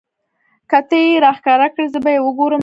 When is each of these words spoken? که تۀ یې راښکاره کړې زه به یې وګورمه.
که 0.69 0.79
تۀ 0.89 0.99
یې 1.09 1.21
راښکاره 1.25 1.67
کړې 1.73 1.85
زه 1.93 1.99
به 2.03 2.09
یې 2.15 2.19
وګورمه. 2.25 2.59